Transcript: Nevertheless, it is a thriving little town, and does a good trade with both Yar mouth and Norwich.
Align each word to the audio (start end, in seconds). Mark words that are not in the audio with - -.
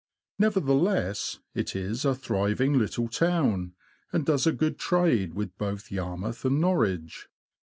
Nevertheless, 0.39 1.41
it 1.53 1.75
is 1.75 2.03
a 2.05 2.15
thriving 2.15 2.73
little 2.73 3.07
town, 3.07 3.75
and 4.11 4.25
does 4.25 4.47
a 4.47 4.51
good 4.51 4.79
trade 4.79 5.35
with 5.35 5.55
both 5.59 5.91
Yar 5.91 6.17
mouth 6.17 6.43
and 6.43 6.59
Norwich. 6.59 7.29